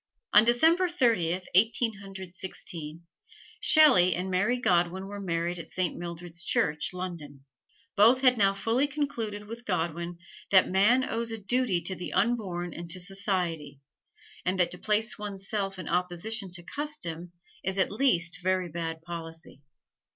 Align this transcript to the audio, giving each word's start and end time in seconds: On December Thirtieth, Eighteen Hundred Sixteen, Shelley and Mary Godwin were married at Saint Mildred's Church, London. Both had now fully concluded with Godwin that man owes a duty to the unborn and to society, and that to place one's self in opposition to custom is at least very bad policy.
On 0.33 0.43
December 0.43 0.89
Thirtieth, 0.89 1.47
Eighteen 1.53 1.99
Hundred 1.99 2.33
Sixteen, 2.33 3.05
Shelley 3.59 4.15
and 4.15 4.31
Mary 4.31 4.57
Godwin 4.59 5.05
were 5.05 5.19
married 5.21 5.59
at 5.59 5.69
Saint 5.69 5.95
Mildred's 5.95 6.43
Church, 6.43 6.91
London. 6.91 7.45
Both 7.95 8.21
had 8.21 8.35
now 8.35 8.55
fully 8.55 8.87
concluded 8.87 9.45
with 9.45 9.63
Godwin 9.63 10.17
that 10.49 10.67
man 10.67 11.07
owes 11.07 11.29
a 11.29 11.37
duty 11.37 11.83
to 11.83 11.93
the 11.95 12.13
unborn 12.13 12.73
and 12.73 12.89
to 12.89 12.99
society, 12.99 13.79
and 14.43 14.59
that 14.59 14.71
to 14.71 14.79
place 14.79 15.19
one's 15.19 15.47
self 15.47 15.77
in 15.77 15.87
opposition 15.87 16.49
to 16.53 16.63
custom 16.63 17.33
is 17.63 17.77
at 17.77 17.91
least 17.91 18.39
very 18.41 18.69
bad 18.69 19.03
policy. 19.03 19.61